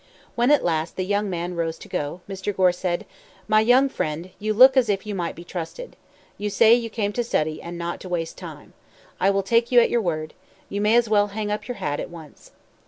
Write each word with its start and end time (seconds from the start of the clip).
When 0.33 0.49
at 0.49 0.63
last 0.63 0.95
the 0.95 1.05
young 1.05 1.29
man 1.29 1.53
rose 1.55 1.77
to 1.77 1.87
go, 1.87 2.21
Mr. 2.27 2.57
Gore 2.57 2.71
said: 2.71 3.05
"My 3.47 3.59
young 3.61 3.87
friend, 3.87 4.31
you 4.39 4.51
look 4.51 4.75
as 4.75 4.89
if 4.89 5.05
you 5.05 5.13
might 5.13 5.35
be 5.35 5.43
trusted. 5.43 5.95
You 6.39 6.49
say 6.49 6.73
you 6.73 6.89
came 6.89 7.13
to 7.13 7.23
study 7.23 7.61
and 7.61 7.77
not 7.77 7.99
to 7.99 8.09
waste 8.09 8.35
time. 8.35 8.73
I 9.19 9.29
will 9.29 9.43
take 9.43 9.71
you 9.71 9.79
at 9.79 9.91
your 9.91 10.01
word. 10.01 10.33
You 10.69 10.81
may 10.81 10.95
as 10.95 11.07
well 11.07 11.27
hang 11.27 11.51
up 11.51 11.67
your 11.67 11.75
hat 11.75 11.99
at 11.99 12.09
once." 12.09 12.49